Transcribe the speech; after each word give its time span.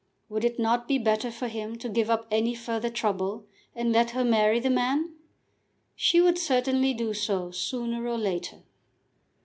Would 0.29 0.43
it 0.43 0.57
not 0.57 0.87
be 0.87 0.97
better 0.97 1.29
for 1.29 1.47
him 1.47 1.77
to 1.77 1.87
give 1.87 2.09
up 2.09 2.25
any 2.31 2.55
further 2.55 2.89
trouble, 2.89 3.45
and 3.75 3.91
let 3.91 4.09
her 4.09 4.23
marry 4.25 4.59
the 4.59 4.71
man? 4.71 5.13
She 5.95 6.19
would 6.19 6.39
certainly 6.39 6.95
do 6.95 7.13
so 7.13 7.51
sooner 7.51 8.07
or 8.07 8.17
later. 8.17 8.63